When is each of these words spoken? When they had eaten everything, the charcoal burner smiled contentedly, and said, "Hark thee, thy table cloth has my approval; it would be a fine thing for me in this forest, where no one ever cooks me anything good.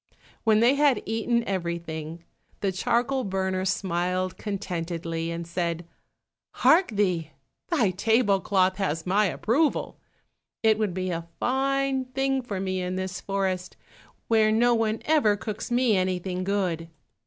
When 0.43 0.61
they 0.61 0.73
had 0.73 1.03
eaten 1.05 1.47
everything, 1.47 2.23
the 2.61 2.71
charcoal 2.71 3.23
burner 3.23 3.65
smiled 3.65 4.35
contentedly, 4.35 5.29
and 5.29 5.45
said, 5.45 5.85
"Hark 6.53 6.87
thee, 6.87 7.29
thy 7.69 7.91
table 7.91 8.39
cloth 8.39 8.77
has 8.77 9.05
my 9.05 9.27
approval; 9.27 9.99
it 10.63 10.79
would 10.79 10.95
be 10.95 11.11
a 11.11 11.27
fine 11.39 12.05
thing 12.05 12.41
for 12.41 12.59
me 12.59 12.81
in 12.81 12.95
this 12.95 13.21
forest, 13.21 13.77
where 14.27 14.51
no 14.51 14.73
one 14.73 15.03
ever 15.05 15.37
cooks 15.37 15.69
me 15.69 15.95
anything 15.95 16.43
good. 16.43 16.89